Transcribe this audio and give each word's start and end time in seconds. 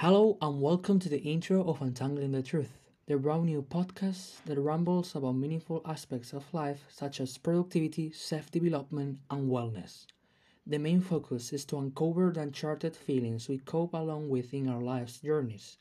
Hello 0.00 0.38
and 0.40 0.60
welcome 0.62 1.00
to 1.00 1.08
the 1.08 1.20
intro 1.22 1.68
of 1.68 1.82
Untangling 1.82 2.30
the 2.30 2.40
Truth, 2.40 2.78
the 3.08 3.16
brand 3.16 3.46
new 3.46 3.62
podcast 3.62 4.44
that 4.44 4.60
rambles 4.60 5.16
about 5.16 5.32
meaningful 5.32 5.82
aspects 5.84 6.32
of 6.32 6.54
life 6.54 6.84
such 6.88 7.20
as 7.20 7.36
productivity, 7.36 8.12
self 8.12 8.48
development, 8.48 9.18
and 9.28 9.50
wellness. 9.50 10.06
The 10.64 10.78
main 10.78 11.00
focus 11.00 11.52
is 11.52 11.64
to 11.64 11.78
uncover 11.78 12.30
the 12.30 12.42
uncharted 12.42 12.94
feelings 12.94 13.48
we 13.48 13.58
cope 13.58 13.92
along 13.92 14.28
with 14.28 14.54
in 14.54 14.68
our 14.68 14.80
life's 14.80 15.18
journeys. 15.18 15.78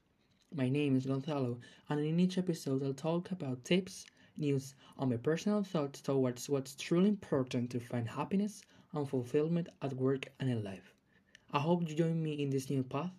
My 0.51 0.67
name 0.67 0.95
is 0.97 1.05
Gonzalo, 1.05 1.59
and 1.87 1.99
in 1.99 2.19
each 2.19 2.39
episode 2.39 2.81
I'll 2.81 2.95
talk 2.95 3.29
about 3.29 3.65
tips, 3.65 4.03
news, 4.35 4.73
and 4.97 5.11
my 5.11 5.17
personal 5.17 5.61
thoughts 5.61 6.01
towards 6.01 6.49
what's 6.49 6.75
truly 6.75 7.09
important 7.09 7.69
to 7.69 7.79
find 7.79 8.07
happiness 8.07 8.63
and 8.93 9.07
fulfillment 9.07 9.69
at 9.83 9.93
work 9.93 10.31
and 10.39 10.49
in 10.49 10.63
life. 10.63 10.95
I 11.51 11.59
hope 11.59 11.87
you 11.87 11.93
join 11.93 12.23
me 12.23 12.41
in 12.41 12.49
this 12.49 12.71
new 12.71 12.81
path 12.81 13.11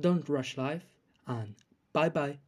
don't 0.00 0.28
rush 0.28 0.56
life, 0.56 0.84
and 1.26 1.54
bye 1.92 2.08
bye. 2.08 2.38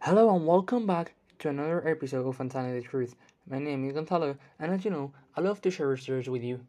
Hello 0.00 0.34
and 0.34 0.46
welcome 0.46 0.86
back 0.86 1.14
to 1.38 1.48
another 1.48 1.86
episode 1.88 2.26
of 2.26 2.40
Untangling 2.40 2.74
the 2.74 2.82
Truth. 2.82 3.14
My 3.48 3.58
name 3.58 3.88
is 3.88 3.94
Gonzalo, 3.94 4.36
and 4.58 4.72
as 4.72 4.84
you 4.84 4.90
know, 4.90 5.12
I 5.36 5.40
love 5.40 5.60
to 5.62 5.70
share 5.70 5.96
stories 5.96 6.28
with 6.28 6.42
you. 6.42 6.60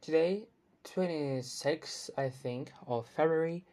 Today, 0.00 0.44
26, 0.84 2.10
I 2.16 2.28
think, 2.28 2.72
of 2.86 3.06
February 3.06 3.64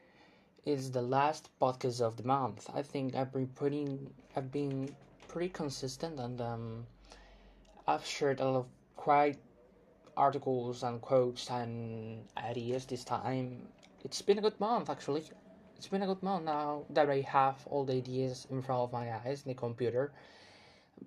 is 0.70 0.92
the 0.92 1.02
last 1.02 1.50
podcast 1.60 2.00
of 2.00 2.16
the 2.16 2.24
month. 2.24 2.70
I 2.76 2.84
think 2.84 3.16
I've 3.16 3.34
been 3.34 3.48
putting, 3.48 4.14
I've 4.36 4.52
been 4.52 4.96
pretty 5.28 5.50
consistent, 5.50 6.20
and 6.20 6.40
um, 6.40 6.86
I've 7.88 8.06
shared 8.06 8.40
a 8.40 8.46
lot 8.46 8.60
of 8.60 8.66
quite 8.96 9.40
articles 10.16 10.84
and 10.84 11.02
quotes 11.02 11.50
and 11.50 12.24
ideas 12.38 12.86
this 12.86 13.04
time. 13.04 13.68
It's 14.06 14.22
been 14.22 14.38
a 14.38 14.42
good 14.42 14.60
month, 14.60 14.92
actually. 14.92 15.24
It's 15.76 15.88
been 15.88 16.04
a 16.04 16.08
good 16.08 16.22
month 16.22 16.46
now 16.46 16.84
that 16.92 17.10
I 17.10 17.22
have 17.22 17.58
all 17.66 17.84
the 17.84 17.94
ideas 17.94 18.46
in 18.52 18.62
front 18.62 18.82
of 18.82 18.94
my 18.94 19.12
eyes 19.12 19.42
in 19.46 19.50
the 19.50 19.56
computer. 19.56 20.12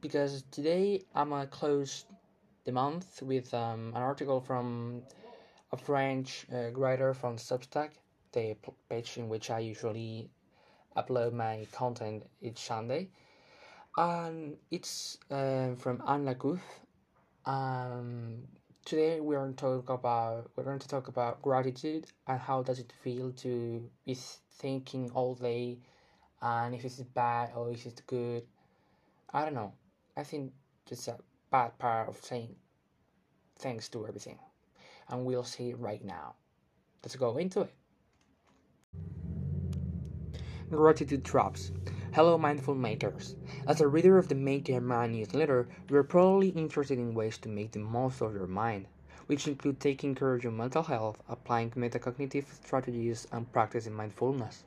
Because 0.00 0.42
today 0.50 1.02
I'm 1.14 1.28
gonna 1.28 1.46
close 1.46 2.04
the 2.64 2.72
month 2.72 3.22
with 3.22 3.54
um, 3.54 3.92
an 3.94 4.02
article 4.02 4.40
from 4.40 5.02
a 5.70 5.76
French 5.76 6.46
uh, 6.52 6.70
writer 6.72 7.14
from 7.14 7.36
Substack 7.36 7.90
the 8.32 8.56
page 8.88 9.16
in 9.18 9.28
which 9.28 9.50
I 9.50 9.60
usually 9.60 10.30
upload 10.96 11.32
my 11.32 11.66
content 11.72 12.24
each 12.40 12.58
Sunday. 12.58 13.08
And 13.96 14.56
it's 14.70 15.18
uh, 15.30 15.74
from 15.76 16.02
Anne 16.08 16.24
Lacouth. 16.24 16.60
Um, 17.44 18.44
today 18.84 19.20
we 19.20 19.36
are 19.36 19.52
talk 19.52 19.90
about 19.90 20.50
we're 20.56 20.64
going 20.64 20.78
to 20.78 20.88
talk 20.88 21.08
about 21.08 21.42
gratitude 21.42 22.06
and 22.26 22.40
how 22.40 22.62
does 22.62 22.78
it 22.78 22.92
feel 23.02 23.32
to 23.32 23.82
be 24.06 24.16
thinking 24.58 25.10
all 25.14 25.34
day, 25.34 25.78
and 26.40 26.74
if 26.74 26.84
it's 26.84 27.00
bad 27.00 27.50
or 27.54 27.70
if 27.70 27.84
it's 27.84 28.00
good. 28.02 28.44
I 29.32 29.44
don't 29.44 29.54
know. 29.54 29.72
I 30.16 30.22
think 30.22 30.52
it's 30.90 31.08
a 31.08 31.16
bad 31.50 31.78
part 31.78 32.08
of 32.08 32.16
saying 32.16 32.54
thanks 33.56 33.88
to 33.90 34.06
everything, 34.06 34.38
and 35.08 35.24
we'll 35.24 35.44
see 35.44 35.74
right 35.74 36.04
now. 36.04 36.34
Let's 37.02 37.16
go 37.16 37.36
into 37.36 37.62
it. 37.62 37.74
Gratitude 40.72 41.22
Traps. 41.22 41.70
Hello, 42.14 42.38
mindful 42.38 42.74
makers. 42.74 43.36
As 43.66 43.82
a 43.82 43.86
reader 43.86 44.16
of 44.16 44.28
the 44.28 44.34
Maker 44.34 44.80
Mind 44.80 45.12
newsletter, 45.12 45.68
you 45.90 45.96
are 45.96 46.02
probably 46.02 46.48
interested 46.48 46.98
in 46.98 47.12
ways 47.12 47.36
to 47.38 47.50
make 47.50 47.72
the 47.72 47.78
most 47.78 48.22
of 48.22 48.32
your 48.32 48.46
mind, 48.46 48.86
which 49.26 49.46
include 49.46 49.80
taking 49.80 50.14
care 50.14 50.32
of 50.32 50.42
your 50.42 50.50
mental 50.50 50.82
health, 50.82 51.22
applying 51.28 51.72
metacognitive 51.72 52.46
strategies, 52.64 53.28
and 53.32 53.52
practicing 53.52 53.92
mindfulness. 53.92 54.64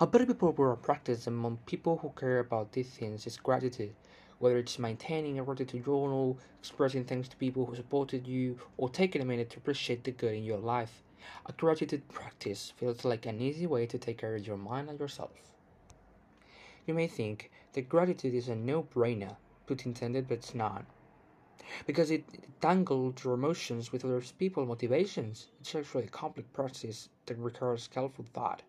A 0.00 0.06
better 0.06 0.26
very 0.26 0.36
popular 0.36 0.76
practice 0.76 1.26
among 1.26 1.58
people 1.66 1.98
who 1.98 2.10
care 2.10 2.38
about 2.38 2.70
these 2.70 2.90
things 2.90 3.26
is 3.26 3.36
gratitude, 3.36 3.96
whether 4.38 4.58
it's 4.58 4.78
maintaining 4.78 5.40
a 5.40 5.44
gratitude 5.44 5.84
journal, 5.84 6.38
expressing 6.60 7.02
thanks 7.02 7.26
to 7.26 7.36
people 7.36 7.66
who 7.66 7.74
supported 7.74 8.28
you, 8.28 8.60
or 8.76 8.88
taking 8.88 9.22
a 9.22 9.24
minute 9.24 9.50
to 9.50 9.58
appreciate 9.58 10.04
the 10.04 10.12
good 10.12 10.34
in 10.34 10.44
your 10.44 10.58
life. 10.58 11.02
A 11.46 11.52
gratitude 11.52 12.08
practice 12.08 12.72
feels 12.76 13.04
like 13.04 13.26
an 13.26 13.40
easy 13.40 13.66
way 13.66 13.86
to 13.86 13.98
take 13.98 14.18
care 14.18 14.36
of 14.36 14.46
your 14.46 14.56
mind 14.56 14.88
and 14.88 15.00
yourself. 15.00 15.32
You 16.86 16.94
may 16.94 17.08
think 17.08 17.50
that 17.72 17.88
gratitude 17.88 18.34
is 18.34 18.48
a 18.48 18.54
no 18.54 18.84
brainer, 18.84 19.36
put 19.66 19.86
intended, 19.86 20.28
but 20.28 20.38
it's 20.38 20.54
not. 20.54 20.84
Because 21.84 22.12
it 22.12 22.24
tangles 22.60 23.24
your 23.24 23.34
emotions 23.34 23.90
with 23.90 24.04
other 24.04 24.22
people's 24.38 24.68
motivations. 24.68 25.48
It's 25.60 25.74
actually 25.74 26.04
a 26.04 26.08
complex 26.08 26.48
process 26.52 27.08
that 27.26 27.38
requires 27.38 27.88
careful 27.88 28.24
thought. 28.32 28.62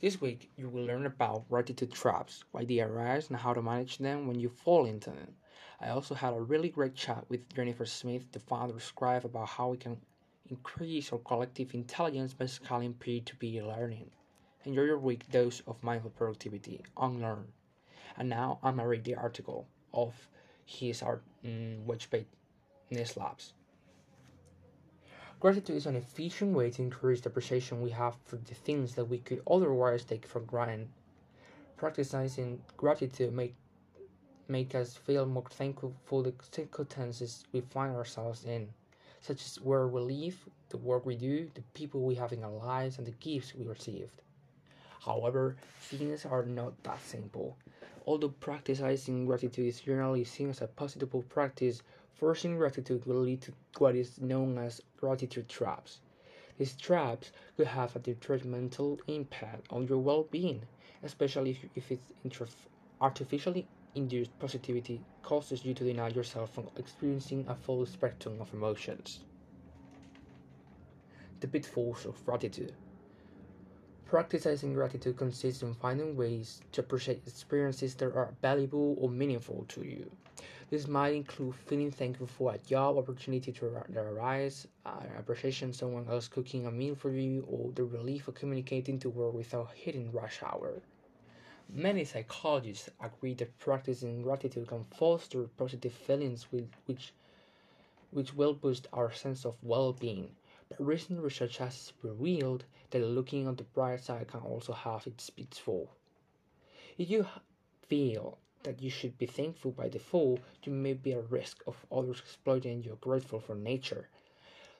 This 0.00 0.20
week, 0.20 0.50
you 0.56 0.68
will 0.68 0.84
learn 0.84 1.06
about 1.06 1.48
gratitude 1.48 1.92
traps, 1.92 2.44
why 2.52 2.64
they 2.64 2.80
arise, 2.80 3.28
and 3.30 3.38
how 3.38 3.54
to 3.54 3.62
manage 3.62 3.98
them 3.98 4.28
when 4.28 4.38
you 4.38 4.48
fall 4.48 4.86
into 4.86 5.10
them. 5.10 5.34
I 5.80 5.88
also 5.88 6.14
had 6.14 6.34
a 6.34 6.40
really 6.40 6.68
great 6.68 6.94
chat 6.94 7.24
with 7.28 7.52
Jennifer 7.52 7.86
Smith, 7.86 8.30
the 8.30 8.38
founder 8.38 8.74
of 8.74 8.82
Scribe, 8.84 9.24
about 9.24 9.48
how 9.48 9.70
we 9.70 9.76
can 9.76 10.00
increase 10.50 11.10
our 11.12 11.18
collective 11.18 11.74
intelligence 11.74 12.34
by 12.34 12.46
scaling 12.46 12.92
peer-to-peer 12.94 13.64
learning. 13.64 14.10
Enjoy 14.64 14.82
your 14.82 14.98
week 14.98 15.30
dose 15.30 15.62
of 15.66 15.82
mindful 15.82 16.10
productivity, 16.10 16.80
unlearn. 16.98 17.46
And 18.16 18.28
now 18.28 18.58
I'm 18.62 18.76
gonna 18.76 18.88
read 18.88 19.04
the 19.04 19.14
article 19.14 19.66
of 19.92 20.28
his 20.66 21.02
art 21.02 21.22
um, 21.44 21.86
which 21.86 22.10
page 22.10 22.26
Ness 22.90 23.16
Labs. 23.16 23.54
Gratitude 25.40 25.76
is 25.76 25.86
an 25.86 25.96
efficient 25.96 26.54
way 26.54 26.70
to 26.70 26.82
increase 26.82 27.20
the 27.20 27.28
appreciation 27.28 27.82
we 27.82 27.90
have 27.90 28.16
for 28.24 28.36
the 28.36 28.54
things 28.54 28.94
that 28.94 29.04
we 29.06 29.18
could 29.18 29.42
otherwise 29.50 30.04
take 30.04 30.26
for 30.26 30.40
granted. 30.40 30.88
Practicing 31.76 32.62
gratitude 32.76 33.32
make 33.32 33.54
make 34.46 34.74
us 34.74 34.94
feel 34.94 35.24
more 35.24 35.44
thankful 35.50 35.94
for 36.04 36.22
the 36.22 36.34
circumstances 36.50 37.44
we 37.52 37.62
find 37.62 37.96
ourselves 37.96 38.44
in 38.44 38.68
such 39.26 39.42
as 39.46 39.56
where 39.62 39.88
we 39.88 40.00
live, 40.02 40.36
the 40.68 40.76
work 40.76 41.06
we 41.06 41.16
do, 41.16 41.50
the 41.54 41.62
people 41.72 42.02
we 42.02 42.14
have 42.14 42.30
in 42.34 42.44
our 42.44 42.50
lives, 42.50 42.98
and 42.98 43.06
the 43.06 43.12
gifts 43.12 43.54
we 43.54 43.64
received. 43.64 44.20
However, 45.00 45.56
things 45.80 46.26
are 46.26 46.44
not 46.44 46.82
that 46.82 47.00
simple. 47.00 47.56
Although 48.06 48.34
practicing 48.40 49.24
gratitude 49.24 49.66
is 49.66 49.80
generally 49.80 50.24
seen 50.24 50.50
as 50.50 50.60
a 50.60 50.66
positive 50.66 51.10
practice, 51.30 51.80
forcing 52.12 52.58
gratitude 52.58 53.06
will 53.06 53.22
lead 53.22 53.40
to 53.42 53.54
what 53.78 53.96
is 53.96 54.20
known 54.20 54.58
as 54.58 54.82
gratitude 54.98 55.48
traps. 55.48 56.00
These 56.58 56.76
traps 56.76 57.32
could 57.56 57.68
have 57.68 57.96
a 57.96 58.00
detrimental 58.00 59.00
impact 59.06 59.66
on 59.70 59.86
your 59.86 60.00
well 60.00 60.24
being, 60.24 60.60
especially 61.02 61.52
if, 61.52 61.64
if 61.74 61.92
it's 61.92 62.12
artificially 63.00 63.66
induced 63.94 64.38
positivity 64.38 65.00
causes 65.22 65.64
you 65.64 65.74
to 65.74 65.84
deny 65.84 66.08
yourself 66.08 66.52
from 66.54 66.68
experiencing 66.76 67.44
a 67.48 67.54
full 67.54 67.86
spectrum 67.86 68.40
of 68.40 68.52
emotions. 68.52 69.20
The 71.40 71.48
pitfalls 71.48 72.06
of 72.06 72.24
gratitude. 72.24 72.74
Practicing 74.06 74.74
gratitude 74.74 75.16
consists 75.16 75.62
in 75.62 75.74
finding 75.74 76.16
ways 76.16 76.60
to 76.72 76.82
appreciate 76.82 77.26
experiences 77.26 77.94
that 77.96 78.14
are 78.14 78.34
valuable 78.42 78.96
or 79.00 79.08
meaningful 79.08 79.64
to 79.68 79.82
you. 79.82 80.10
This 80.70 80.88
might 80.88 81.14
include 81.14 81.54
feeling 81.54 81.90
thankful 81.90 82.26
for 82.26 82.54
a 82.54 82.58
job 82.58 82.98
opportunity 82.98 83.52
to 83.52 83.66
arise, 83.96 84.66
uh, 84.86 85.02
appreciation 85.18 85.72
someone 85.72 86.08
else 86.08 86.28
cooking 86.28 86.66
a 86.66 86.70
meal 86.70 86.94
for 86.94 87.10
you, 87.10 87.46
or 87.48 87.72
the 87.72 87.84
relief 87.84 88.28
of 88.28 88.34
communicating 88.34 88.98
to 89.00 89.10
work 89.10 89.34
without 89.34 89.72
hitting 89.74 90.10
rush 90.12 90.42
hour. 90.42 90.82
Many 91.72 92.04
psychologists 92.04 92.90
agree 93.00 93.34
that 93.34 93.58
practicing 93.58 94.22
gratitude 94.22 94.68
can 94.68 94.84
foster 94.84 95.48
positive 95.56 95.92
feelings 95.92 96.46
which, 96.50 97.12
which 98.10 98.34
will 98.34 98.54
boost 98.54 98.86
our 98.92 99.12
sense 99.12 99.44
of 99.44 99.56
well 99.62 99.92
being. 99.92 100.36
But 100.68 100.84
recent 100.84 101.20
research 101.20 101.58
has 101.58 101.92
revealed 102.02 102.64
that 102.90 103.00
looking 103.00 103.48
on 103.48 103.56
the 103.56 103.64
bright 103.64 104.02
side 104.02 104.28
can 104.28 104.40
also 104.40 104.72
have 104.72 105.06
its 105.06 105.30
pitfalls. 105.30 105.88
If 106.96 107.10
you 107.10 107.26
feel 107.88 108.38
that 108.62 108.80
you 108.80 108.90
should 108.90 109.18
be 109.18 109.26
thankful 109.26 109.72
by 109.72 109.88
default, 109.88 110.40
you 110.62 110.72
may 110.72 110.92
be 110.92 111.12
at 111.12 111.30
risk 111.30 111.62
of 111.66 111.84
others 111.90 112.20
exploiting 112.20 112.82
your 112.82 112.96
grateful 112.96 113.40
for 113.40 113.54
nature. 113.54 114.08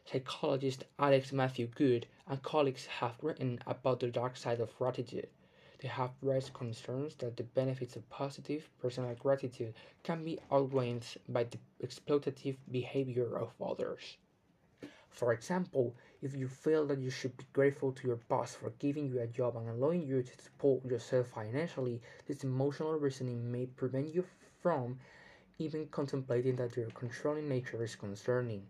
Psychologist 0.05 0.85
Alex 0.99 1.33
Matthew 1.33 1.67
Good 1.67 2.07
and 2.27 2.43
colleagues 2.43 2.87
have 2.87 3.17
written 3.23 3.59
about 3.67 4.01
the 4.01 4.11
dark 4.11 4.37
side 4.37 4.61
of 4.61 4.77
gratitude. 4.77 5.29
They 5.85 5.91
have 5.91 6.15
raised 6.23 6.55
concerns 6.55 7.15
that 7.17 7.37
the 7.37 7.43
benefits 7.43 7.95
of 7.95 8.09
positive 8.09 8.71
personal 8.81 9.15
gratitude 9.17 9.75
can 10.03 10.25
be 10.25 10.41
outweighed 10.51 11.05
by 11.29 11.45
the 11.45 11.59
exploitative 11.83 12.57
behavior 12.71 13.37
of 13.37 13.53
others. 13.61 14.17
For 15.11 15.35
example, 15.35 15.95
if 16.23 16.35
you 16.35 16.49
feel 16.49 16.87
that 16.87 17.01
you 17.01 17.11
should 17.11 17.37
be 17.37 17.45
grateful 17.53 17.93
to 17.93 18.07
your 18.07 18.17
boss 18.17 18.55
for 18.55 18.71
giving 18.79 19.09
you 19.09 19.21
a 19.21 19.27
job 19.27 19.57
and 19.57 19.69
allowing 19.69 20.07
you 20.07 20.23
to 20.23 20.43
support 20.43 20.87
yourself 20.87 21.27
financially, 21.27 22.01
this 22.27 22.45
emotional 22.45 22.99
reasoning 22.99 23.53
may 23.53 23.67
prevent 23.67 24.15
you 24.15 24.25
from 24.63 24.99
even 25.59 25.89
contemplating 25.89 26.57
that 26.57 26.79
your 26.79 26.89
controlling 26.93 27.47
nature 27.47 27.85
is 27.85 27.95
concerning. 27.95 28.67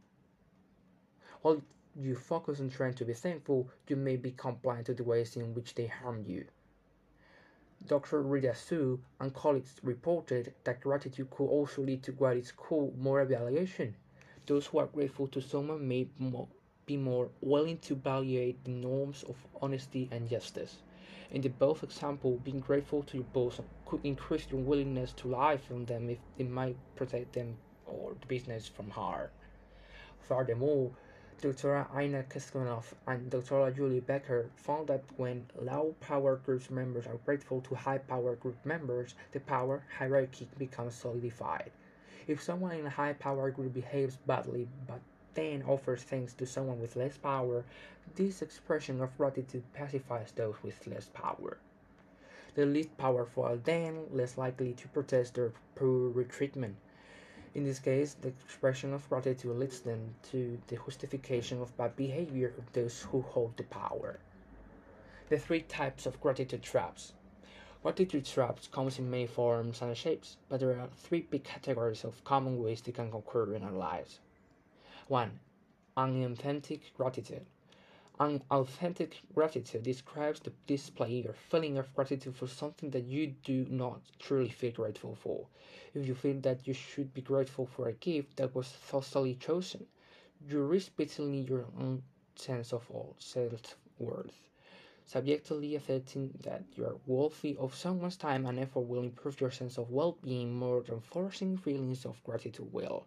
While 1.43 1.63
you 1.95 2.17
focus 2.17 2.59
on 2.59 2.71
trying 2.71 2.95
to 2.95 3.05
be 3.05 3.15
thankful, 3.15 3.71
you 3.87 3.95
may 3.95 4.17
be 4.17 4.33
compliant 4.33 4.87
to 4.87 4.95
the 4.95 5.05
ways 5.05 5.37
in 5.37 5.55
which 5.55 5.77
they 5.77 5.87
harm 5.87 6.25
you. 6.27 6.47
Dr. 7.87 8.23
Rita 8.23 8.55
Su 8.55 8.99
and 9.21 9.35
colleagues 9.35 9.79
reported 9.83 10.55
that 10.65 10.81
gratitude 10.81 11.29
could 11.29 11.49
also 11.49 11.83
lead 11.83 12.03
to 12.05 12.13
what 12.13 12.39
is 12.39 12.51
called 12.51 12.97
moral 12.97 13.27
evaluation. 13.27 13.95
Those 14.47 14.67
who 14.67 14.79
are 14.79 14.87
grateful 14.87 15.29
to 15.29 15.43
someone 15.43 15.87
may 15.87 16.09
be 16.87 16.97
more 16.97 17.29
willing 17.43 17.77
to 17.81 17.93
evaluate 17.93 18.65
the 18.65 18.71
norms 18.71 19.23
of 19.25 19.37
honesty 19.61 20.09
and 20.11 20.31
justice. 20.31 20.79
In 21.31 21.43
the 21.43 21.51
both 21.51 21.83
example, 21.83 22.39
being 22.43 22.61
grateful 22.61 23.03
to 23.03 23.19
your 23.19 23.27
boss 23.35 23.61
could 23.85 24.01
increase 24.03 24.47
your 24.51 24.63
willingness 24.63 25.13
to 25.15 25.29
lie 25.29 25.59
from 25.59 25.85
them 25.85 26.09
if 26.09 26.19
it 26.39 26.49
might 26.49 26.77
protect 26.97 27.35
them 27.35 27.59
or 27.85 28.15
the 28.19 28.27
business 28.27 28.67
from 28.67 28.89
harm. 28.89 29.29
Furthermore, 30.21 30.93
Dr. 31.41 31.87
Ina 31.95 32.23
Keskunov 32.25 32.95
and 33.07 33.29
Dr. 33.29 33.71
Julie 33.71 34.01
Becker 34.01 34.51
found 34.57 34.87
that 34.89 35.05
when 35.17 35.47
low 35.61 35.95
power 36.01 36.37
group 36.37 36.71
members 36.71 37.07
are 37.07 37.19
grateful 37.25 37.61
to 37.63 37.75
high 37.75 37.99
power 37.99 38.37
group 38.37 38.57
members, 38.65 39.15
the 39.33 39.41
power 39.41 39.83
hierarchy 39.99 40.49
becomes 40.57 40.95
solidified. 40.95 41.71
If 42.27 42.43
someone 42.43 42.73
in 42.73 42.87
a 42.87 42.91
high 42.91 43.13
power 43.13 43.51
group 43.51 43.75
behaves 43.75 44.17
badly 44.17 44.69
but 44.87 45.01
then 45.35 45.63
offers 45.65 46.03
things 46.03 46.33
to 46.35 46.47
someone 46.47 46.81
with 46.81 46.97
less 46.97 47.17
power, 47.19 47.65
this 48.15 48.41
expression 48.41 49.03
of 49.03 49.17
gratitude 49.19 49.65
pacifies 49.75 50.33
those 50.33 50.57
with 50.63 50.87
less 50.87 51.11
power. 51.13 51.59
The 52.55 52.65
least 52.65 52.97
powerful 52.97 53.43
are 53.43 53.57
then 53.57 54.07
less 54.13 54.39
likely 54.39 54.73
to 54.75 54.89
protest 54.89 55.35
their 55.35 55.53
poor 55.75 56.23
treatment. 56.25 56.77
In 57.55 57.63
this 57.63 57.79
case, 57.79 58.15
the 58.15 58.29
expression 58.29 58.93
of 58.93 59.09
gratitude 59.09 59.57
leads 59.57 59.79
them 59.79 60.17
to 60.33 60.59
the 60.67 60.77
justification 60.77 61.63
of 61.63 61.77
bad 61.77 61.95
behavior 61.95 62.53
of 62.59 62.73
those 62.73 63.03
who 63.03 63.23
hold 63.23 63.57
the 63.57 63.63
power. 63.63 64.19
The 65.29 65.39
three 65.39 65.63
types 65.63 66.05
of 66.05 66.21
gratitude 66.21 66.63
traps. 66.63 67.13
Gratitude 67.81 68.27
traps 68.27 68.67
comes 68.67 68.99
in 68.99 69.09
many 69.09 69.29
forms 69.29 69.83
and 69.83 69.97
shapes, 69.97 70.37
but 70.49 70.59
there 70.59 70.81
are 70.81 70.89
three 70.97 71.21
big 71.21 71.45
categories 71.45 72.03
of 72.03 72.25
common 72.25 72.61
ways 72.61 72.81
they 72.81 72.91
can 72.91 73.13
occur 73.13 73.55
in 73.55 73.63
our 73.63 73.71
lives. 73.71 74.19
1. 75.07 75.39
Unauthentic 75.97 76.93
gratitude. 76.97 77.47
Unauthentic 78.21 79.21
gratitude 79.35 79.83
describes 79.83 80.39
the 80.39 80.53
display 80.69 81.25
or 81.27 81.33
feeling 81.33 81.79
of 81.79 81.93
gratitude 81.95 82.37
for 82.37 82.47
something 82.47 82.91
that 82.91 83.05
you 83.05 83.35
do 83.43 83.67
not 83.69 84.01
truly 84.21 84.49
feel 84.49 84.71
grateful 84.71 85.17
for. 85.17 85.49
If 85.95 86.07
you 86.07 86.15
feel 86.15 86.41
that 86.43 86.65
you 86.65 86.75
should 86.75 87.13
be 87.13 87.23
grateful 87.23 87.67
for 87.67 87.89
a 87.89 87.93
gift 87.93 88.37
that 88.37 88.55
was 88.55 88.69
thoughtfully 88.69 89.35
chosen, 89.35 89.87
you 90.49 90.63
risk 90.63 90.97
betraying 90.97 91.49
your 91.49 91.67
own 91.77 92.05
sense 92.37 92.73
of 92.73 92.89
self 93.19 93.77
worth. 93.99 94.49
Subjectively 95.07 95.75
asserting 95.75 96.39
that 96.45 96.63
you 96.77 96.87
are 96.87 96.97
worthy 97.07 97.57
of 97.59 97.75
someone's 97.75 98.17
time 98.17 98.47
and 98.47 98.61
effort 98.61 98.81
will 98.81 99.03
improve 99.03 99.41
your 99.41 99.51
sense 99.51 99.77
of 99.77 99.91
well 99.91 100.13
being 100.23 100.55
more 100.55 100.83
than 100.83 101.01
forcing 101.01 101.57
feelings 101.57 102.07
of 102.07 102.23
gratitude 102.23 102.73
will. 102.73 103.07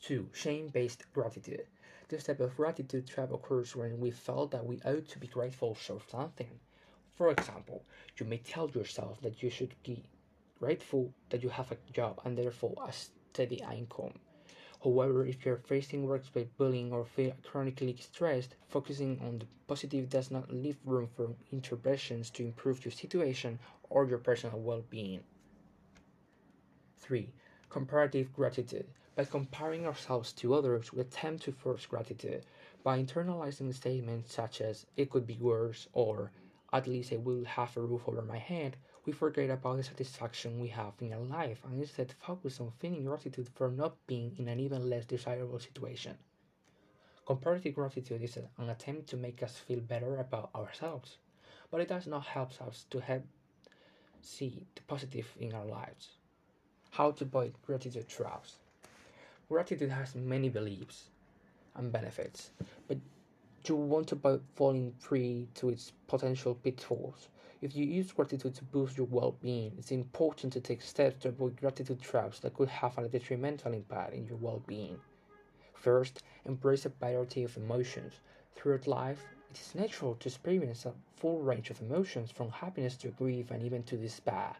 2. 0.00 0.30
Shame 0.32 0.68
based 0.68 1.04
gratitude. 1.12 1.66
This 2.08 2.24
type 2.24 2.40
of 2.40 2.56
gratitude 2.56 3.06
trap 3.06 3.30
occurs 3.32 3.76
when 3.76 4.00
we 4.00 4.10
felt 4.10 4.50
that 4.52 4.64
we 4.64 4.80
ought 4.80 5.06
to 5.08 5.18
be 5.18 5.26
grateful 5.26 5.74
for 5.74 6.00
something. 6.08 6.58
For 7.16 7.30
example, 7.30 7.84
you 8.16 8.24
may 8.24 8.38
tell 8.38 8.70
yourself 8.70 9.20
that 9.20 9.42
you 9.42 9.50
should 9.50 9.74
be 9.82 10.04
grateful 10.58 11.12
that 11.28 11.42
you 11.42 11.50
have 11.50 11.70
a 11.70 11.76
job 11.92 12.20
and 12.24 12.38
therefore 12.38 12.74
a 12.86 12.92
steady 12.92 13.62
income. 13.76 14.14
However, 14.82 15.26
if 15.26 15.44
you're 15.44 15.58
facing 15.58 16.06
workplace 16.06 16.48
bullying 16.56 16.92
or 16.92 17.04
feel 17.04 17.34
chronically 17.42 17.96
stressed, 17.96 18.54
focusing 18.68 19.20
on 19.20 19.40
the 19.40 19.46
positive 19.66 20.08
does 20.08 20.30
not 20.30 20.50
leave 20.50 20.78
room 20.86 21.08
for 21.14 21.34
interventions 21.52 22.30
to 22.30 22.44
improve 22.44 22.86
your 22.86 22.92
situation 22.92 23.58
or 23.90 24.06
your 24.08 24.18
personal 24.18 24.60
well 24.60 24.84
being. 24.88 25.24
3. 27.00 27.28
Comparative 27.68 28.32
gratitude. 28.32 28.86
By 29.18 29.24
comparing 29.24 29.84
ourselves 29.84 30.32
to 30.34 30.54
others, 30.54 30.92
we 30.92 31.00
attempt 31.00 31.42
to 31.42 31.50
force 31.50 31.86
gratitude. 31.86 32.46
By 32.84 33.02
internalizing 33.02 33.74
statements 33.74 34.32
such 34.32 34.60
as, 34.60 34.86
it 34.96 35.10
could 35.10 35.26
be 35.26 35.38
worse, 35.40 35.88
or 35.92 36.30
at 36.72 36.86
least 36.86 37.12
I 37.12 37.16
will 37.16 37.44
have 37.44 37.76
a 37.76 37.80
roof 37.80 38.02
over 38.06 38.22
my 38.22 38.38
head, 38.38 38.76
we 39.04 39.12
forget 39.12 39.50
about 39.50 39.78
the 39.78 39.82
satisfaction 39.82 40.60
we 40.60 40.68
have 40.68 40.92
in 41.00 41.12
our 41.12 41.24
life 41.24 41.64
and 41.64 41.80
instead 41.80 42.14
focus 42.20 42.60
on 42.60 42.70
feeling 42.78 43.06
gratitude 43.06 43.48
for 43.56 43.72
not 43.72 43.96
being 44.06 44.36
in 44.38 44.46
an 44.46 44.60
even 44.60 44.88
less 44.88 45.04
desirable 45.04 45.58
situation. 45.58 46.16
Comparative 47.26 47.74
gratitude 47.74 48.22
is 48.22 48.36
an 48.36 48.70
attempt 48.70 49.08
to 49.08 49.16
make 49.16 49.42
us 49.42 49.56
feel 49.56 49.80
better 49.80 50.18
about 50.18 50.50
ourselves, 50.54 51.18
but 51.72 51.80
it 51.80 51.88
does 51.88 52.06
not 52.06 52.24
help 52.24 52.52
us 52.62 52.86
to 52.90 53.00
help 53.00 53.24
see 54.20 54.64
the 54.76 54.82
positive 54.82 55.26
in 55.40 55.54
our 55.54 55.66
lives. 55.66 56.10
How 56.90 57.10
to 57.10 57.24
avoid 57.24 57.54
gratitude 57.66 58.08
traps. 58.08 58.58
Gratitude 59.48 59.90
has 59.90 60.14
many 60.14 60.50
beliefs 60.50 61.08
and 61.74 61.90
benefits, 61.90 62.50
but 62.86 62.98
you 63.64 63.76
want 63.76 64.08
to 64.08 64.14
avoid 64.14 64.42
falling 64.54 64.92
prey 65.00 65.46
to 65.54 65.70
its 65.70 65.92
potential 66.06 66.54
pitfalls. 66.54 67.28
If 67.62 67.74
you 67.74 67.86
use 67.86 68.12
gratitude 68.12 68.54
to 68.56 68.64
boost 68.64 68.98
your 68.98 69.06
well 69.06 69.36
being, 69.40 69.72
it's 69.78 69.90
important 69.90 70.52
to 70.52 70.60
take 70.60 70.82
steps 70.82 71.22
to 71.22 71.30
avoid 71.30 71.56
gratitude 71.56 72.02
traps 72.02 72.40
that 72.40 72.52
could 72.52 72.68
have 72.68 72.98
a 72.98 73.08
detrimental 73.08 73.72
impact 73.72 74.12
in 74.12 74.26
your 74.26 74.36
well 74.36 74.62
being. 74.66 75.00
First, 75.72 76.22
embrace 76.44 76.84
a 76.84 76.90
variety 76.90 77.42
of 77.42 77.56
emotions. 77.56 78.20
Throughout 78.54 78.86
life, 78.86 79.24
it 79.50 79.58
is 79.58 79.74
natural 79.74 80.14
to 80.16 80.28
experience 80.28 80.84
a 80.84 80.92
full 81.16 81.40
range 81.40 81.70
of 81.70 81.80
emotions 81.80 82.30
from 82.30 82.50
happiness 82.50 82.96
to 82.98 83.08
grief 83.08 83.50
and 83.50 83.62
even 83.62 83.82
to 83.84 83.96
despair. 83.96 84.56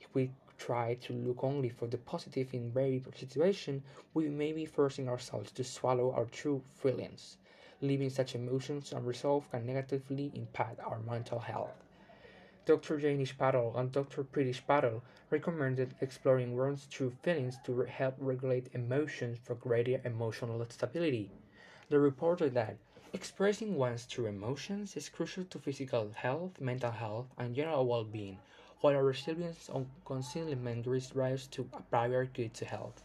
If 0.00 0.14
we 0.14 0.30
try 0.66 0.94
to 0.94 1.12
look 1.12 1.42
only 1.42 1.68
for 1.68 1.88
the 1.88 1.98
positive 1.98 2.54
in 2.54 2.68
every 2.68 3.02
situation, 3.16 3.82
we 4.14 4.28
may 4.28 4.52
be 4.52 4.64
forcing 4.64 5.08
ourselves 5.08 5.50
to 5.50 5.64
swallow 5.64 6.12
our 6.12 6.26
true 6.26 6.62
feelings. 6.76 7.36
Leaving 7.80 8.10
such 8.10 8.36
emotions 8.36 8.92
unresolved 8.92 9.50
can 9.50 9.66
negatively 9.66 10.30
impact 10.34 10.78
our 10.80 11.00
mental 11.00 11.40
health. 11.40 11.74
Dr. 12.64 12.98
Jainish 12.98 13.36
Patel 13.36 13.72
and 13.74 13.90
Dr. 13.90 14.22
Prittesh 14.22 14.64
Patel 14.64 15.02
recommended 15.30 15.96
exploring 16.00 16.56
one's 16.56 16.86
true 16.86 17.10
feelings 17.24 17.56
to 17.64 17.80
help 17.80 18.14
regulate 18.18 18.68
emotions 18.72 19.38
for 19.42 19.56
greater 19.56 20.00
emotional 20.04 20.64
stability. 20.68 21.28
They 21.88 21.96
reported 21.96 22.54
that 22.54 22.76
expressing 23.12 23.74
one's 23.74 24.06
true 24.06 24.26
emotions 24.26 24.96
is 24.96 25.08
crucial 25.08 25.42
to 25.46 25.58
physical 25.58 26.12
health, 26.14 26.60
mental 26.60 26.92
health, 26.92 27.26
and 27.36 27.56
general 27.56 27.84
well 27.84 28.04
being, 28.04 28.38
while 28.82 28.96
our 28.96 29.04
resilience 29.04 29.70
on 29.70 29.86
concealment 30.04 30.84
gives 30.84 31.14
rise 31.14 31.46
to 31.46 31.68
a 31.72 31.80
prior 31.82 32.24
good 32.24 32.52
to 32.52 32.64
health. 32.64 33.04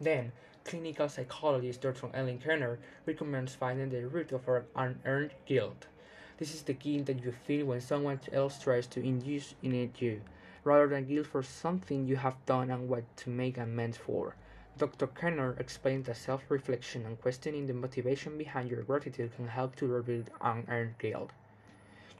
Then, 0.00 0.30
clinical 0.62 1.08
psychologist 1.08 1.80
Dr. 1.80 2.10
Ellen 2.14 2.38
Kerner 2.38 2.78
recommends 3.04 3.56
finding 3.56 3.90
the 3.90 4.06
root 4.06 4.30
of 4.30 4.48
our 4.48 4.66
unearned 4.76 5.32
guilt. 5.46 5.88
This 6.36 6.54
is 6.54 6.62
the 6.62 6.74
guilt 6.74 7.06
that 7.06 7.24
you 7.24 7.32
feel 7.32 7.66
when 7.66 7.80
someone 7.80 8.20
else 8.32 8.62
tries 8.62 8.86
to 8.88 9.04
induce 9.04 9.56
in 9.64 9.74
it 9.74 10.00
you, 10.00 10.22
rather 10.62 10.86
than 10.86 11.08
guilt 11.08 11.26
for 11.26 11.42
something 11.42 12.06
you 12.06 12.14
have 12.14 12.46
done 12.46 12.70
and 12.70 12.88
what 12.88 13.04
to 13.16 13.30
make 13.30 13.58
amends 13.58 13.96
for. 13.96 14.36
Dr. 14.76 15.08
Kerner 15.08 15.56
explains 15.58 16.06
that 16.06 16.18
self 16.18 16.48
reflection 16.48 17.04
and 17.04 17.20
questioning 17.20 17.66
the 17.66 17.74
motivation 17.74 18.38
behind 18.38 18.70
your 18.70 18.82
gratitude 18.82 19.34
can 19.34 19.48
help 19.48 19.74
to 19.74 19.88
rebuild 19.88 20.30
unearned 20.40 20.98
guilt 20.98 21.32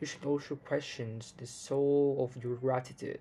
you 0.01 0.07
should 0.07 0.25
also 0.25 0.57
question 0.57 1.21
the 1.37 1.47
soul 1.47 2.17
of 2.21 2.43
your 2.43 2.57
gratitude. 2.57 3.21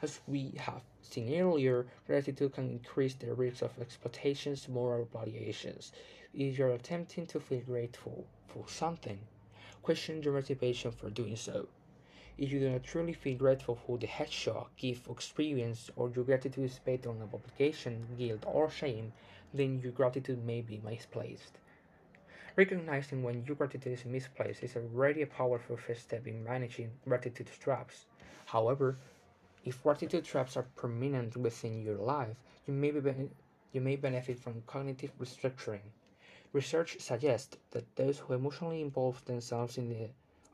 As 0.00 0.20
we 0.26 0.52
have 0.56 0.82
seen 1.02 1.32
earlier, 1.40 1.86
gratitude 2.06 2.54
can 2.54 2.70
increase 2.70 3.14
the 3.14 3.34
risk 3.34 3.62
of 3.62 3.78
exploitation's 3.80 4.68
moral 4.68 5.08
valuations. 5.12 5.92
If 6.34 6.58
you're 6.58 6.72
attempting 6.72 7.26
to 7.26 7.40
feel 7.40 7.60
grateful 7.60 8.24
for 8.48 8.64
something, 8.66 9.20
question 9.82 10.22
your 10.22 10.32
motivation 10.32 10.90
for 10.92 11.10
doing 11.10 11.36
so. 11.36 11.68
If 12.38 12.50
you 12.50 12.60
do 12.60 12.70
not 12.70 12.82
truly 12.82 13.12
feel 13.12 13.36
grateful 13.36 13.76
for 13.76 13.98
the 13.98 14.06
headshot, 14.06 14.68
gift, 14.76 15.06
or 15.06 15.14
experience, 15.14 15.90
or 15.94 16.10
your 16.10 16.24
gratitude 16.24 16.64
is 16.64 16.80
based 16.84 17.06
on 17.06 17.20
obligation, 17.22 18.06
guilt, 18.16 18.44
or 18.46 18.70
shame, 18.70 19.12
then 19.52 19.78
your 19.80 19.92
gratitude 19.92 20.42
may 20.44 20.62
be 20.62 20.80
misplaced. 20.82 21.58
Recognizing 22.54 23.22
when 23.22 23.46
your 23.46 23.56
gratitude 23.56 23.94
is 23.94 24.04
misplaced 24.04 24.62
is 24.62 24.76
already 24.76 25.22
a 25.22 25.26
powerful 25.26 25.74
first 25.74 26.02
step 26.02 26.26
in 26.26 26.44
managing 26.44 26.90
gratitude 27.08 27.48
traps. 27.58 28.04
However, 28.44 28.98
if 29.64 29.82
gratitude 29.82 30.26
traps 30.26 30.58
are 30.58 30.66
permanent 30.76 31.34
within 31.34 31.82
your 31.82 31.96
life, 31.96 32.36
you 32.66 32.74
may, 32.74 32.90
be, 32.90 33.30
you 33.72 33.80
may 33.80 33.96
benefit 33.96 34.38
from 34.38 34.62
cognitive 34.66 35.18
restructuring. 35.18 35.80
Research 36.52 37.00
suggests 37.00 37.56
that 37.70 37.96
those 37.96 38.18
who 38.18 38.34
emotionally 38.34 38.82
involve 38.82 39.24
themselves 39.24 39.78
in 39.78 39.88
the 39.88 40.10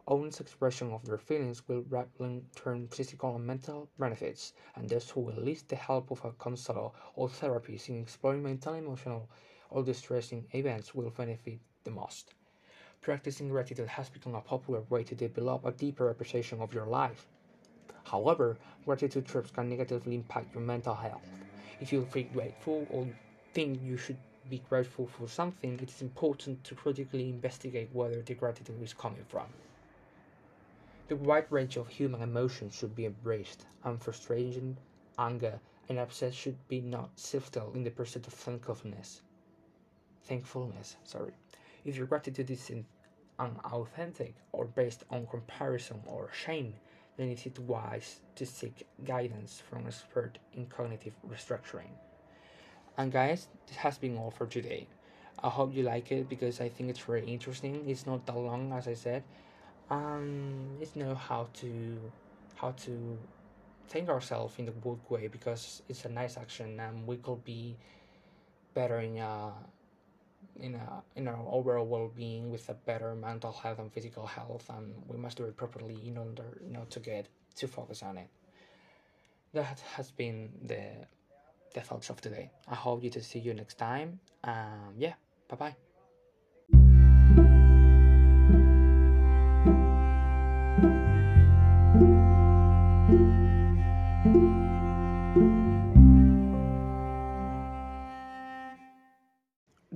own 0.07 0.29
expression 0.29 0.93
of 0.93 1.05
their 1.05 1.19
feelings 1.19 1.67
will 1.67 1.85
rapidly 1.89 2.45
turn 2.55 2.87
physical 2.87 3.35
and 3.35 3.45
mental 3.45 3.89
benefits, 3.99 4.53
and 4.77 4.89
those 4.89 5.11
who 5.11 5.31
enlist 5.31 5.69
the 5.69 5.75
help 5.75 6.13
of 6.13 6.25
a 6.25 6.31
counselor 6.33 6.91
or 7.17 7.29
therapist 7.29 7.89
in 7.89 8.01
exploring 8.01 8.45
mental, 8.45 8.75
emotional, 8.75 9.29
or 9.71 9.83
distressing 9.83 10.47
events 10.53 10.95
will 10.95 11.11
benefit 11.11 11.59
the 11.85 11.91
most. 11.91 12.35
Practicing 13.01 13.49
gratitude 13.49 13.89
has 13.89 14.09
become 14.09 14.35
a 14.35 14.41
popular 14.41 14.83
way 14.89 15.05
to 15.05 15.15
develop 15.15 15.65
a 15.65 15.73
deeper 15.73 16.11
appreciation 16.11 16.61
of 16.61 16.75
your 16.75 16.87
life. 16.87 17.27
However, 18.05 18.57
gratitude 18.85 19.27
trips 19.27 19.51
can 19.51 19.69
negatively 19.69 20.15
impact 20.15 20.55
your 20.55 20.65
mental 20.65 20.95
health. 20.95 21.29
If 21.81 21.93
you 21.93 22.05
feel 22.07 22.27
grateful 22.33 22.87
or 22.91 23.07
think 23.53 23.81
you 23.83 23.97
should 23.97 24.19
be 24.49 24.63
grateful 24.69 25.07
for 25.07 25.29
something, 25.29 25.79
it 25.81 25.91
is 25.91 26.03
important 26.03 26.65
to 26.65 26.75
critically 26.75 27.29
investigate 27.29 27.91
where 27.93 28.23
the 28.23 28.35
gratitude 28.35 28.83
is 28.83 28.95
coming 28.95 29.25
from. 29.29 29.47
The 31.09 31.17
wide 31.17 31.47
range 31.51 31.77
of 31.77 31.89
human 31.89 32.23
emotions 32.23 32.75
should 32.75 32.95
be 32.95 33.07
embraced, 33.07 33.65
and 33.85 34.03
frustration, 34.03 34.79
anger, 35.19 35.61
and 35.89 35.99
upset 35.99 36.35
should 36.35 36.69
be 36.69 36.81
not 36.81 37.11
stifled 37.19 37.77
in 37.77 37.85
the 37.85 37.91
pursuit 37.91 38.27
of 38.27 38.33
thankfulness. 38.33 39.23
Thankfulness, 40.29 40.97
sorry. 41.05 41.33
If 41.87 41.97
your 41.97 42.07
gratitude 42.07 42.51
is 42.51 42.71
unauthentic 43.39 44.35
or 44.53 44.67
based 44.67 45.05
on 45.11 45.27
comparison 45.27 46.01
or 46.07 46.29
shame, 46.33 46.75
then 47.17 47.31
it 47.31 47.47
is 47.47 47.59
wise 47.61 48.21
to 48.35 48.45
seek 48.45 48.87
guidance 49.07 49.63
from 49.69 49.81
an 49.81 49.87
expert 49.87 50.39
in 50.53 50.67
cognitive 50.67 51.15
restructuring. 51.27 51.95
And 52.99 53.11
guys, 53.11 53.49
this 53.67 53.77
has 53.79 53.97
been 53.97 54.19
all 54.19 54.31
for 54.31 54.47
today. 54.47 54.87
I 55.43 55.49
hope 55.49 55.75
you 55.75 55.83
like 55.83 56.13
it 56.13 56.29
because 56.29 56.61
I 56.61 56.69
think 56.69 56.91
it's 56.91 56.99
very 56.99 57.25
interesting. 57.25 57.89
It's 57.89 58.07
not 58.07 58.27
that 58.27 58.37
long 58.37 58.73
as 58.73 58.87
I 58.87 58.95
said. 58.95 59.23
Um 59.89 60.77
it's 60.81 60.95
know 60.95 61.15
how 61.15 61.49
to 61.61 61.99
how 62.57 62.73
to 62.85 63.19
think 63.89 64.11
ourselves 64.11 64.59
in 64.59 64.67
the 64.67 64.73
good 64.73 64.99
way 65.09 65.29
because 65.29 65.83
it's 65.89 66.05
a 66.05 66.11
nice 66.11 66.37
action 66.37 66.79
and 66.79 67.07
we 67.07 67.17
could 67.17 67.43
be 67.45 67.77
better 68.75 69.01
in 69.01 69.17
a 69.17 69.53
in 70.61 70.75
a 70.75 71.03
in 71.17 71.29
our 71.29 71.45
overall 71.49 71.87
well-being 71.87 72.51
with 72.51 72.69
a 72.69 72.75
better 72.75 73.15
mental 73.15 73.53
health 73.53 73.79
and 73.79 73.93
physical 73.93 74.27
health 74.27 74.71
and 74.71 74.95
we 75.07 75.17
must 75.17 75.37
do 75.37 75.45
it 75.45 75.57
properly 75.57 75.99
in 76.07 76.19
order 76.19 76.61
know 76.71 76.85
to 76.91 77.01
get 77.01 77.29
to 77.57 77.69
focus 77.69 78.03
on 78.03 78.19
it. 78.19 78.29
That 79.55 79.81
has 79.97 80.11
been 80.11 80.51
the 80.65 80.85
the 81.75 81.81
thoughts 81.81 82.11
of 82.11 82.21
today. 82.21 82.51
I 82.69 82.75
hope 82.75 83.03
you 83.05 83.11
to 83.11 83.23
see 83.23 83.39
you 83.39 83.55
next 83.55 83.79
time 83.79 84.21
um 84.45 84.95
yeah 84.97 85.15
bye 85.49 85.57
bye 85.57 85.88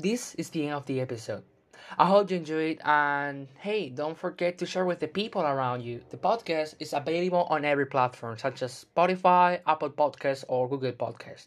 this 0.02 0.34
is 0.34 0.50
the 0.50 0.66
end 0.66 0.74
of 0.74 0.86
the 0.86 1.00
episode. 1.00 1.44
I 1.96 2.06
hope 2.06 2.30
you 2.30 2.38
enjoyed 2.38 2.80
and 2.84 3.46
hey, 3.58 3.88
don't 3.88 4.18
forget 4.18 4.58
to 4.58 4.66
share 4.66 4.84
with 4.84 4.98
the 4.98 5.06
people 5.06 5.42
around 5.42 5.82
you. 5.82 6.00
The 6.10 6.16
podcast 6.16 6.74
is 6.80 6.92
available 6.92 7.44
on 7.44 7.64
every 7.64 7.86
platform 7.86 8.36
such 8.36 8.62
as 8.62 8.84
Spotify, 8.84 9.60
Apple 9.66 9.90
Podcasts, 9.90 10.44
or 10.48 10.68
Google 10.68 10.92
Podcasts. 10.92 11.46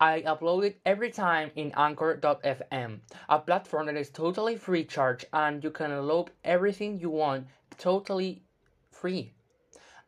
I 0.00 0.22
upload 0.22 0.64
it 0.64 0.80
every 0.84 1.10
time 1.10 1.52
in 1.54 1.72
Anchor.fm, 1.76 2.98
a 3.28 3.38
platform 3.38 3.86
that 3.86 3.96
is 3.96 4.10
totally 4.10 4.56
free 4.56 4.84
charge 4.84 5.24
and 5.32 5.62
you 5.62 5.70
can 5.70 6.06
load 6.06 6.30
everything 6.42 6.98
you 6.98 7.10
want 7.10 7.46
totally 7.78 8.42
free. 8.90 9.32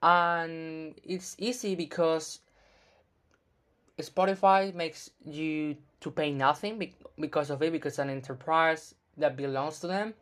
And 0.03 0.99
it's 1.05 1.37
easy 1.39 1.75
because 1.77 2.41
Spotify 4.01 4.75
makes 4.75 5.11
you 5.25 5.77
to 6.01 6.11
pay 6.11 6.33
nothing 6.33 6.93
because 7.19 7.51
of 7.51 7.63
it 7.63 7.73
because 7.73 7.99
an 7.99 8.11
enterprise 8.11 8.95
that 9.17 9.37
belongs 9.37 9.81
to 9.81 9.87
them. 9.87 10.15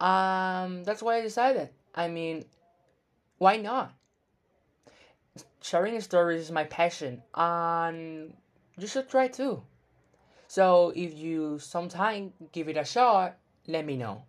Um, 0.00 0.84
that's 0.84 1.02
why 1.02 1.16
I 1.16 1.22
decided. 1.22 1.70
I 1.94 2.08
mean, 2.08 2.44
why 3.38 3.56
not? 3.56 3.92
Sharing 5.62 6.00
stories 6.00 6.42
is 6.42 6.52
my 6.52 6.64
passion, 6.64 7.22
and 7.34 8.34
you 8.78 8.86
should 8.86 9.08
try 9.08 9.28
too. 9.28 9.62
So 10.48 10.92
if 10.94 11.14
you 11.14 11.58
sometime 11.58 12.32
give 12.52 12.68
it 12.68 12.76
a 12.76 12.84
shot, 12.84 13.36
let 13.66 13.84
me 13.84 13.96
know. 13.96 14.24